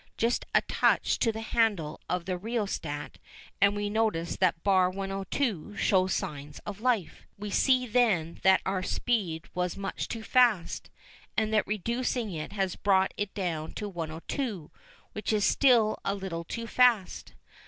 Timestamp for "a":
0.55-0.61, 16.03-16.15